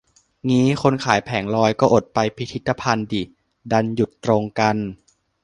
[0.49, 3.23] งี้คนขายแผงลอย ก็อดไปพิพิธภัณฑ์ดิ
[3.71, 4.77] ดันหยุดตรงกัน